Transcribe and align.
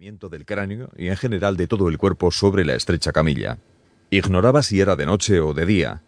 movimiento 0.00 0.30
del 0.30 0.46
cráneo 0.46 0.88
y 0.96 1.08
en 1.08 1.16
general 1.18 1.58
de 1.58 1.66
todo 1.66 1.90
el 1.90 1.98
cuerpo 1.98 2.30
sobre 2.30 2.64
la 2.64 2.74
estrecha 2.74 3.12
camilla. 3.12 3.58
Ignoraba 4.08 4.62
si 4.62 4.80
era 4.80 4.96
de 4.96 5.04
noche 5.04 5.40
o 5.40 5.52
de 5.52 5.66
día. 5.66 6.00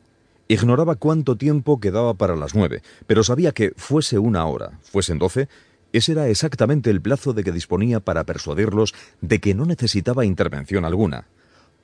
Ignoraba 0.48 0.94
cuánto 0.94 1.36
tiempo 1.36 1.78
quedaba 1.78 2.14
para 2.14 2.34
las 2.34 2.54
nueve, 2.54 2.80
pero 3.06 3.22
sabía 3.22 3.52
que 3.52 3.74
fuese 3.76 4.18
una 4.18 4.46
hora, 4.46 4.78
fuesen 4.80 5.18
doce, 5.18 5.50
ese 5.92 6.12
era 6.12 6.26
exactamente 6.28 6.88
el 6.88 7.02
plazo 7.02 7.34
de 7.34 7.44
que 7.44 7.52
disponía 7.52 8.00
para 8.00 8.24
persuadirlos 8.24 8.94
de 9.20 9.40
que 9.40 9.54
no 9.54 9.66
necesitaba 9.66 10.24
intervención 10.24 10.86
alguna. 10.86 11.26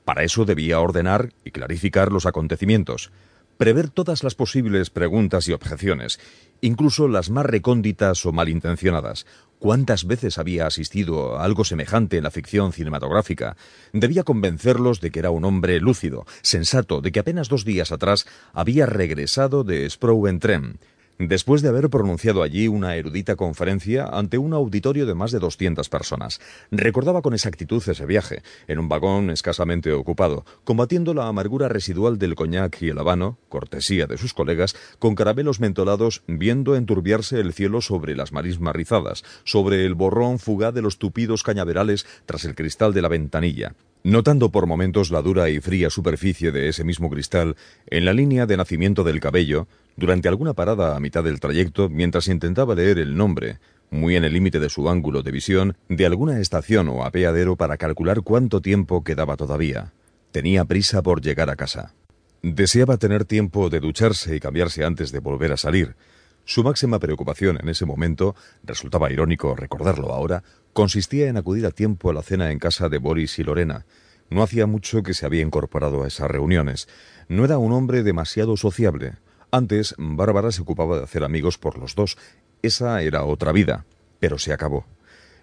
Para 0.06 0.24
eso 0.24 0.46
debía 0.46 0.80
ordenar 0.80 1.34
y 1.44 1.50
clarificar 1.50 2.10
los 2.10 2.24
acontecimientos, 2.24 3.12
prever 3.58 3.90
todas 3.90 4.22
las 4.22 4.36
posibles 4.36 4.88
preguntas 4.88 5.48
y 5.48 5.52
objeciones, 5.52 6.20
incluso 6.60 7.08
las 7.08 7.28
más 7.28 7.44
recónditas 7.44 8.24
o 8.24 8.32
malintencionadas. 8.32 9.26
¿Cuántas 9.58 10.06
veces 10.06 10.38
había 10.38 10.66
asistido 10.66 11.36
a 11.36 11.44
algo 11.44 11.64
semejante 11.64 12.16
en 12.16 12.22
la 12.22 12.30
ficción 12.30 12.72
cinematográfica? 12.72 13.56
Debía 13.92 14.22
convencerlos 14.22 15.00
de 15.00 15.10
que 15.10 15.18
era 15.18 15.30
un 15.30 15.44
hombre 15.44 15.80
lúcido, 15.80 16.24
sensato, 16.42 17.00
de 17.00 17.10
que 17.10 17.18
apenas 17.18 17.48
dos 17.48 17.64
días 17.64 17.90
atrás 17.90 18.26
había 18.52 18.86
regresado 18.86 19.64
de 19.64 19.90
Sprouen-Trem, 19.90 20.76
después 21.18 21.62
de 21.62 21.68
haber 21.68 21.90
pronunciado 21.90 22.42
allí 22.42 22.68
una 22.68 22.96
erudita 22.96 23.36
conferencia 23.36 24.04
ante 24.06 24.38
un 24.38 24.52
auditorio 24.52 25.06
de 25.06 25.14
más 25.14 25.32
de 25.32 25.38
200 25.38 25.88
personas. 25.88 26.40
Recordaba 26.70 27.22
con 27.22 27.34
exactitud 27.34 27.82
ese 27.86 28.06
viaje, 28.06 28.42
en 28.68 28.78
un 28.78 28.88
vagón 28.88 29.30
escasamente 29.30 29.92
ocupado, 29.92 30.44
combatiendo 30.64 31.14
la 31.14 31.26
amargura 31.26 31.68
residual 31.68 32.18
del 32.18 32.34
coñac 32.34 32.80
y 32.82 32.88
el 32.90 32.98
habano, 32.98 33.38
cortesía 33.48 34.06
de 34.06 34.18
sus 34.18 34.34
colegas, 34.34 34.76
con 34.98 35.14
caramelos 35.14 35.60
mentolados, 35.60 36.22
viendo 36.26 36.76
enturbiarse 36.76 37.40
el 37.40 37.52
cielo 37.52 37.80
sobre 37.80 38.14
las 38.14 38.32
marismas 38.32 38.74
rizadas, 38.74 39.24
sobre 39.44 39.84
el 39.84 39.94
borrón 39.94 40.38
fugaz 40.38 40.72
de 40.72 40.82
los 40.82 40.98
tupidos 40.98 41.42
cañaverales 41.42 42.06
tras 42.26 42.44
el 42.44 42.54
cristal 42.54 42.94
de 42.94 43.02
la 43.02 43.08
ventanilla. 43.08 43.74
Notando 44.04 44.50
por 44.50 44.66
momentos 44.66 45.10
la 45.10 45.22
dura 45.22 45.50
y 45.50 45.60
fría 45.60 45.90
superficie 45.90 46.52
de 46.52 46.68
ese 46.68 46.84
mismo 46.84 47.10
cristal 47.10 47.56
en 47.88 48.04
la 48.04 48.12
línea 48.12 48.46
de 48.46 48.56
nacimiento 48.56 49.02
del 49.02 49.20
cabello, 49.20 49.66
durante 49.98 50.28
alguna 50.28 50.54
parada 50.54 50.94
a 50.94 51.00
mitad 51.00 51.24
del 51.24 51.40
trayecto, 51.40 51.88
mientras 51.88 52.28
intentaba 52.28 52.76
leer 52.76 53.00
el 53.00 53.16
nombre, 53.16 53.58
muy 53.90 54.14
en 54.14 54.22
el 54.22 54.32
límite 54.32 54.60
de 54.60 54.68
su 54.68 54.88
ángulo 54.88 55.24
de 55.24 55.32
visión, 55.32 55.76
de 55.88 56.06
alguna 56.06 56.38
estación 56.38 56.88
o 56.88 57.04
apeadero 57.04 57.56
para 57.56 57.76
calcular 57.78 58.22
cuánto 58.22 58.60
tiempo 58.60 59.02
quedaba 59.02 59.36
todavía. 59.36 59.92
Tenía 60.30 60.64
prisa 60.64 61.02
por 61.02 61.20
llegar 61.20 61.50
a 61.50 61.56
casa. 61.56 61.94
Deseaba 62.42 62.96
tener 62.96 63.24
tiempo 63.24 63.70
de 63.70 63.80
ducharse 63.80 64.36
y 64.36 64.38
cambiarse 64.38 64.84
antes 64.84 65.10
de 65.10 65.18
volver 65.18 65.50
a 65.52 65.56
salir. 65.56 65.96
Su 66.44 66.62
máxima 66.62 67.00
preocupación 67.00 67.58
en 67.60 67.68
ese 67.68 67.84
momento, 67.84 68.36
resultaba 68.62 69.10
irónico 69.10 69.56
recordarlo 69.56 70.12
ahora, 70.12 70.44
consistía 70.74 71.26
en 71.26 71.38
acudir 71.38 71.66
a 71.66 71.72
tiempo 71.72 72.08
a 72.08 72.14
la 72.14 72.22
cena 72.22 72.52
en 72.52 72.60
casa 72.60 72.88
de 72.88 72.98
Boris 72.98 73.36
y 73.40 73.42
Lorena. 73.42 73.84
No 74.30 74.44
hacía 74.44 74.68
mucho 74.68 75.02
que 75.02 75.12
se 75.12 75.26
había 75.26 75.42
incorporado 75.42 76.04
a 76.04 76.06
esas 76.06 76.30
reuniones. 76.30 76.86
No 77.28 77.44
era 77.44 77.58
un 77.58 77.72
hombre 77.72 78.04
demasiado 78.04 78.56
sociable. 78.56 79.14
Antes, 79.50 79.94
Bárbara 79.98 80.52
se 80.52 80.62
ocupaba 80.62 80.98
de 80.98 81.04
hacer 81.04 81.24
amigos 81.24 81.58
por 81.58 81.78
los 81.78 81.94
dos. 81.94 82.18
Esa 82.62 83.02
era 83.02 83.24
otra 83.24 83.52
vida, 83.52 83.86
pero 84.20 84.38
se 84.38 84.52
acabó. 84.52 84.84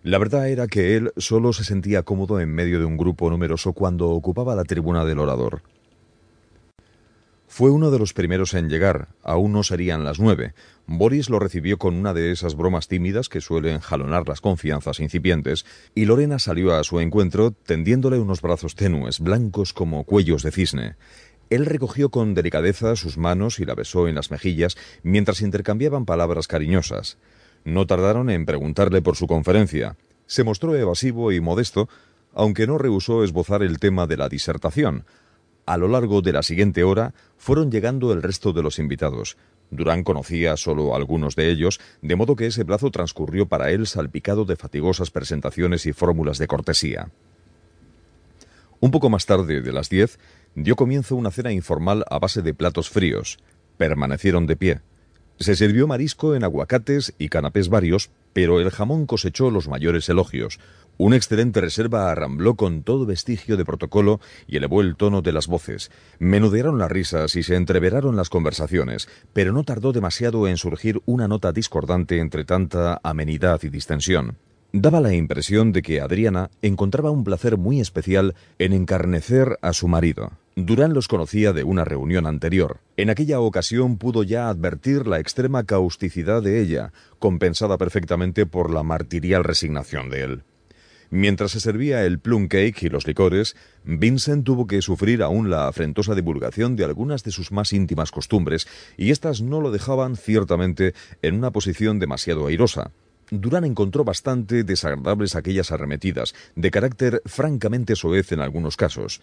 La 0.04 0.20
verdad 0.20 0.50
era 0.50 0.68
que 0.68 0.96
él 0.96 1.12
solo 1.18 1.52
se 1.54 1.64
sentía 1.64 2.04
cómodo 2.04 2.40
en 2.40 2.54
medio 2.54 2.78
de 2.78 2.86
un 2.86 2.98
grupo 2.98 3.30
numeroso 3.30 3.74
cuando 3.74 4.10
ocupaba 4.10 4.54
la 4.56 4.64
tribuna 4.64 5.04
del 5.04 5.18
orador. 5.18 5.64
Fue 7.48 7.72
uno 7.72 7.90
de 7.90 8.00
los 8.00 8.14
primeros 8.14 8.54
en 8.54 8.70
llegar, 8.70 9.08
aún 9.24 9.54
no 9.54 9.64
serían 9.64 10.04
las 10.04 10.20
nueve. 10.20 10.54
Boris 10.88 11.30
lo 11.30 11.40
recibió 11.40 11.78
con 11.78 11.96
una 11.96 12.14
de 12.14 12.32
esas 12.32 12.56
bromas 12.56 12.88
tímidas 12.88 13.30
que 13.30 13.40
suelen 13.40 13.80
jalonar 13.80 14.28
las 14.28 14.42
confianzas 14.42 15.00
incipientes, 15.00 15.66
y 15.96 16.06
Lorena 16.06 16.38
salió 16.38 16.76
a 16.76 16.84
su 16.84 17.00
encuentro 17.00 17.52
tendiéndole 17.52 18.20
unos 18.20 18.42
brazos 18.42 18.76
tenues, 18.76 19.22
blancos 19.22 19.74
como 19.74 20.04
cuellos 20.04 20.44
de 20.44 20.52
cisne. 20.52 20.96
Él 21.50 21.66
recogió 21.66 22.10
con 22.10 22.34
delicadeza 22.34 22.96
sus 22.96 23.18
manos 23.18 23.60
y 23.60 23.66
la 23.66 23.76
besó 23.76 24.08
en 24.08 24.16
las 24.16 24.32
mejillas 24.32 24.78
mientras 25.04 25.42
intercambiaban 25.42 26.06
palabras 26.06 26.48
cariñosas. 26.48 27.18
No 27.64 27.86
tardaron 27.88 28.30
en 28.30 28.46
preguntarle 28.46 29.02
por 29.02 29.16
su 29.16 29.28
conferencia. 29.28 29.96
Se 30.26 30.44
mostró 30.44 30.76
evasivo 30.76 31.32
y 31.32 31.42
modesto, 31.42 31.88
aunque 32.34 32.68
no 32.68 32.78
rehusó 32.78 33.24
esbozar 33.24 33.64
el 33.64 33.80
tema 33.80 34.08
de 34.08 34.18
la 34.18 34.30
disertación. 34.30 35.06
A 35.66 35.78
lo 35.78 35.88
largo 35.88 36.22
de 36.22 36.34
la 36.34 36.44
siguiente 36.44 36.84
hora 36.84 37.14
fueron 37.38 37.72
llegando 37.72 38.12
el 38.14 38.22
resto 38.22 38.54
de 38.54 38.62
los 38.62 38.78
invitados. 38.78 39.38
Durán 39.72 40.04
conocía 40.04 40.58
solo 40.58 40.96
algunos 40.96 41.36
de 41.36 41.50
ellos, 41.50 41.80
de 42.02 42.16
modo 42.16 42.36
que 42.36 42.48
ese 42.48 42.66
plazo 42.66 42.92
transcurrió 42.92 43.48
para 43.48 43.72
él 43.72 43.88
salpicado 43.88 44.46
de 44.46 44.56
fatigosas 44.56 45.10
presentaciones 45.10 45.86
y 45.86 45.94
fórmulas 45.94 46.38
de 46.38 46.48
cortesía. 46.48 47.10
Un 48.80 48.92
poco 48.92 49.10
más 49.10 49.26
tarde 49.26 49.62
de 49.62 49.72
las 49.72 49.90
diez, 49.90 50.20
dio 50.56 50.76
comienzo 50.76 51.16
una 51.16 51.32
cena 51.32 51.52
informal 51.52 52.04
a 52.10 52.18
base 52.20 52.42
de 52.42 52.54
platos 52.54 52.90
fríos. 52.90 53.38
Permanecieron 53.78 54.48
de 54.48 54.56
pie. 54.56 54.82
Se 55.38 55.56
sirvió 55.56 55.86
marisco 55.86 56.34
en 56.34 56.46
aguacates 56.46 57.14
y 57.18 57.28
canapés 57.28 57.68
varios, 57.68 58.10
pero 58.32 58.62
el 58.62 58.72
jamón 58.72 59.06
cosechó 59.06 59.52
los 59.52 59.68
mayores 59.68 60.08
elogios. 60.08 60.60
Una 60.98 61.18
excelente 61.18 61.60
reserva 61.60 62.10
arrambló 62.10 62.56
con 62.56 62.84
todo 62.84 63.06
vestigio 63.06 63.58
de 63.58 63.66
protocolo 63.66 64.22
y 64.48 64.56
elevó 64.56 64.80
el 64.80 64.96
tono 64.96 65.22
de 65.22 65.34
las 65.34 65.48
voces. 65.48 65.92
Menudearon 66.20 66.80
las 66.80 66.90
risas 66.90 67.36
y 67.36 67.44
se 67.44 67.56
entreveraron 67.56 68.16
las 68.16 68.30
conversaciones, 68.30 69.10
pero 69.34 69.52
no 69.52 69.66
tardó 69.66 69.92
demasiado 69.92 70.48
en 70.48 70.56
surgir 70.56 71.02
una 71.06 71.28
nota 71.28 71.52
discordante 71.52 72.20
entre 72.20 72.46
tanta 72.46 73.02
amenidad 73.04 73.62
y 73.64 73.70
distensión. 73.70 74.38
Daba 74.72 75.02
la 75.02 75.14
impresión 75.14 75.74
de 75.74 75.82
que 75.82 76.00
Adriana 76.00 76.50
encontraba 76.62 77.12
un 77.12 77.26
placer 77.26 77.58
muy 77.58 77.82
especial 77.82 78.36
en 78.58 78.72
encarnecer 78.72 79.58
a 79.62 79.74
su 79.74 79.90
marido. 79.90 80.32
Durán 80.58 80.94
los 80.94 81.10
conocía 81.10 81.52
de 81.52 81.66
una 81.66 81.84
reunión 81.84 82.26
anterior. 82.26 82.80
En 82.96 83.10
aquella 83.10 83.42
ocasión 83.42 83.98
pudo 83.98 84.24
ya 84.24 84.48
advertir 84.48 85.06
la 85.06 85.20
extrema 85.20 85.66
causticidad 85.66 86.42
de 86.42 86.62
ella, 86.62 86.94
compensada 87.20 87.78
perfectamente 87.78 88.46
por 88.46 88.74
la 88.74 88.82
martirial 88.82 89.44
resignación 89.44 90.10
de 90.10 90.24
él. 90.24 90.44
Mientras 91.10 91.52
se 91.52 91.60
servía 91.60 92.06
el 92.06 92.20
plum 92.20 92.48
cake 92.48 92.84
y 92.84 92.90
los 92.90 93.06
licores, 93.06 93.58
Vincent 93.84 94.46
tuvo 94.46 94.66
que 94.66 94.82
sufrir 94.82 95.24
aún 95.24 95.50
la 95.50 95.68
afrentosa 95.68 96.16
divulgación 96.16 96.78
de 96.78 96.86
algunas 96.86 97.26
de 97.26 97.32
sus 97.32 97.52
más 97.52 97.74
íntimas 97.74 98.12
costumbres, 98.12 98.66
y 98.96 99.12
éstas 99.12 99.42
no 99.42 99.60
lo 99.60 99.72
dejaban 99.72 100.16
ciertamente 100.16 100.94
en 101.22 101.36
una 101.36 101.52
posición 101.52 102.00
demasiado 102.00 102.48
airosa. 102.48 102.92
Durán 103.30 103.66
encontró 103.66 104.06
bastante 104.06 104.64
desagradables 104.64 105.36
aquellas 105.36 105.72
arremetidas, 105.72 106.34
de 106.56 106.72
carácter 106.72 107.22
francamente 107.26 107.96
soez 107.98 108.32
en 108.32 108.40
algunos 108.40 108.78
casos. 108.78 109.22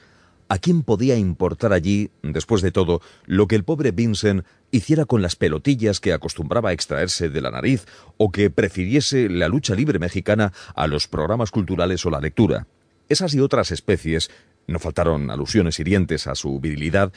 ¿A 0.52 0.58
quién 0.58 0.82
podía 0.82 1.16
importar 1.16 1.72
allí, 1.72 2.10
después 2.22 2.60
de 2.60 2.72
todo, 2.72 3.00
lo 3.24 3.46
que 3.46 3.54
el 3.54 3.64
pobre 3.64 3.90
Vincent 3.90 4.44
hiciera 4.70 5.06
con 5.06 5.22
las 5.22 5.34
pelotillas 5.34 5.98
que 5.98 6.12
acostumbraba 6.12 6.74
extraerse 6.74 7.30
de 7.30 7.40
la 7.40 7.50
nariz 7.50 7.86
o 8.18 8.30
que 8.30 8.50
prefiriese 8.50 9.30
la 9.30 9.48
lucha 9.48 9.74
libre 9.74 9.98
mexicana 9.98 10.52
a 10.74 10.88
los 10.88 11.08
programas 11.08 11.50
culturales 11.50 12.04
o 12.04 12.10
la 12.10 12.20
lectura? 12.20 12.66
Esas 13.08 13.32
y 13.32 13.40
otras 13.40 13.70
especies, 13.70 14.30
no 14.66 14.78
faltaron 14.78 15.30
alusiones 15.30 15.80
hirientes 15.80 16.26
a 16.26 16.34
su 16.34 16.60
virilidad, 16.60 17.14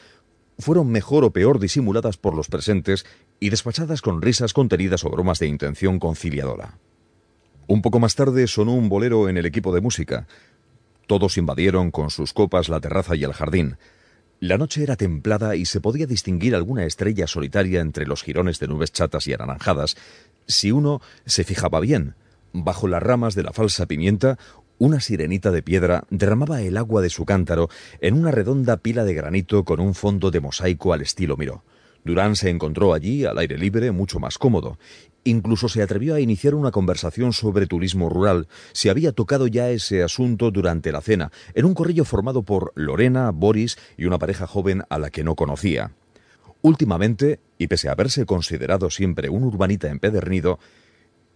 fueron 0.57 0.89
mejor 0.89 1.25
o 1.25 1.31
peor 1.31 1.59
disimuladas 1.59 2.15
por 2.15 2.37
los 2.37 2.47
presentes 2.47 3.05
y 3.41 3.49
despachadas 3.49 4.01
con 4.01 4.21
risas 4.21 4.53
contenidas 4.53 5.03
o 5.03 5.09
bromas 5.09 5.39
de 5.39 5.47
intención 5.47 5.99
conciliadora. 5.99 6.77
Un 7.67 7.81
poco 7.81 7.99
más 7.99 8.15
tarde 8.15 8.47
sonó 8.47 8.75
un 8.75 8.87
bolero 8.87 9.27
en 9.27 9.35
el 9.35 9.45
equipo 9.45 9.73
de 9.73 9.81
música. 9.81 10.25
Todos 11.07 11.37
invadieron 11.37 11.91
con 11.91 12.09
sus 12.09 12.33
copas 12.33 12.69
la 12.69 12.79
terraza 12.79 13.15
y 13.15 13.23
el 13.23 13.33
jardín. 13.33 13.77
La 14.39 14.57
noche 14.57 14.83
era 14.83 14.95
templada 14.95 15.55
y 15.55 15.65
se 15.65 15.79
podía 15.81 16.07
distinguir 16.07 16.55
alguna 16.55 16.85
estrella 16.85 17.27
solitaria 17.27 17.81
entre 17.81 18.05
los 18.05 18.23
jirones 18.23 18.59
de 18.59 18.67
nubes 18.67 18.91
chatas 18.91 19.27
y 19.27 19.33
anaranjadas, 19.33 19.95
si 20.47 20.71
uno 20.71 21.01
se 21.25 21.43
fijaba 21.43 21.79
bien. 21.79 22.15
Bajo 22.51 22.87
las 22.87 23.01
ramas 23.01 23.35
de 23.35 23.43
la 23.43 23.53
falsa 23.53 23.85
pimienta, 23.85 24.37
una 24.77 24.99
sirenita 24.99 25.51
de 25.51 25.63
piedra 25.63 26.05
derramaba 26.09 26.61
el 26.61 26.77
agua 26.77 27.01
de 27.01 27.09
su 27.09 27.25
cántaro 27.25 27.69
en 28.01 28.13
una 28.15 28.31
redonda 28.31 28.77
pila 28.77 29.05
de 29.05 29.13
granito 29.13 29.63
con 29.63 29.79
un 29.79 29.93
fondo 29.93 30.31
de 30.31 30.41
mosaico 30.41 30.91
al 30.91 31.01
estilo 31.01 31.37
Miró. 31.37 31.63
Durán 32.05 32.35
se 32.35 32.51
encontró 32.51 32.93
allí, 32.93 33.25
al 33.25 33.39
aire 33.39 33.57
libre, 33.57 33.91
mucho 33.91 34.19
más 34.19 34.37
cómodo. 34.37 34.77
Incluso 35.23 35.67
se 35.67 35.81
atrevió 35.81 36.13
a 36.13 36.19
iniciar 36.19 36.53
una 36.53 36.69
conversación 36.69 37.33
sobre 37.33 37.65
turismo 37.65 38.09
rural. 38.09 38.47
Se 38.73 38.91
había 38.91 39.11
tocado 39.11 39.47
ya 39.47 39.71
ese 39.71 40.03
asunto 40.03 40.51
durante 40.51 40.91
la 40.91 41.01
cena, 41.01 41.31
en 41.55 41.65
un 41.65 41.73
corrillo 41.73 42.05
formado 42.05 42.43
por 42.43 42.71
Lorena, 42.75 43.31
Boris 43.31 43.77
y 43.97 44.05
una 44.05 44.19
pareja 44.19 44.45
joven 44.45 44.83
a 44.87 44.99
la 44.99 45.09
que 45.09 45.23
no 45.23 45.35
conocía. 45.35 45.93
Últimamente, 46.61 47.39
y 47.57 47.67
pese 47.67 47.89
a 47.89 47.93
haberse 47.93 48.27
considerado 48.27 48.91
siempre 48.91 49.29
un 49.29 49.43
urbanita 49.43 49.89
empedernido, 49.89 50.59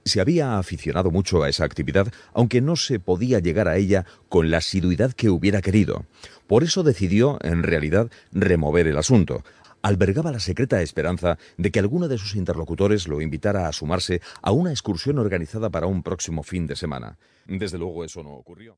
se 0.06 0.21
había 0.21 0.57
aficionado 0.57 1.12
mucho 1.12 1.44
a 1.44 1.50
esa 1.50 1.66
actividad, 1.66 2.12
aunque 2.33 2.62
no 2.62 2.75
se 2.75 3.00
podía 3.00 3.39
llegar 3.39 3.68
a 3.68 3.77
ella 3.77 4.06
con 4.27 4.50
la 4.50 4.57
asiduidad 4.57 5.13
que 5.13 5.30
hubiera 5.30 5.62
querido. 5.62 6.06
Por 6.48 6.63
eso 6.63 6.83
decidió, 6.83 7.38
en 7.42 7.63
realidad, 7.63 8.10
remover 8.31 8.88
el 8.88 8.98
asunto, 8.98 9.44
albergaba 9.81 10.31
la 10.31 10.40
secreta 10.40 10.81
esperanza 10.81 11.38
de 11.58 11.72
que 11.72 11.80
alguno 11.80 12.08
de 12.08 12.18
sus 12.18 12.36
interlocutores 12.36 13.08
lo 13.08 13.22
invitara 13.22 13.68
a 13.68 13.74
sumarse 13.74 14.22
a 14.42 14.52
una 14.52 14.72
excursión 14.72 15.20
organizada 15.20 15.70
para 15.70 15.88
un 15.88 16.04
próximo 16.04 16.44
fin 16.44 16.68
de 16.68 16.76
semana. 16.76 17.18
Desde 17.46 17.78
luego 17.78 18.04
eso 18.04 18.24
no 18.24 18.34
ocurrió. 18.34 18.68